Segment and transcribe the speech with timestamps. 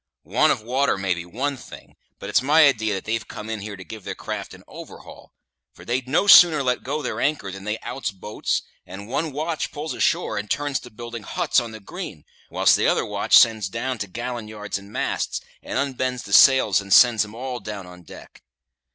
[0.23, 3.59] Want of water may be one thing; but it's my idee that they've come in
[3.59, 5.31] here to give their craft an overhaul,
[5.73, 9.71] for they'd no sooner let go their anchor than they outs boats, and one watch
[9.71, 13.99] pulls ashore and turns to building huts on the green, whilst t'other watch sends down
[13.99, 18.41] t'gallan' yards and masts, and unbends the sails and sends 'em all down on deck."